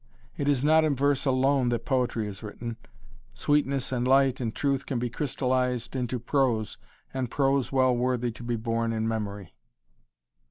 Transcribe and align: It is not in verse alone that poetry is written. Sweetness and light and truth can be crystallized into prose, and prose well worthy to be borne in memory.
It 0.35 0.49
is 0.49 0.65
not 0.65 0.83
in 0.83 0.95
verse 0.95 1.25
alone 1.27 1.69
that 1.69 1.85
poetry 1.85 2.25
is 2.27 2.41
written. 2.41 2.77
Sweetness 3.35 3.91
and 3.91 4.07
light 4.07 4.41
and 4.41 4.51
truth 4.55 4.87
can 4.87 4.97
be 4.97 5.11
crystallized 5.11 5.95
into 5.95 6.17
prose, 6.17 6.79
and 7.13 7.29
prose 7.29 7.71
well 7.71 7.95
worthy 7.95 8.31
to 8.31 8.41
be 8.43 8.55
borne 8.55 8.93
in 8.93 9.07
memory. 9.07 9.53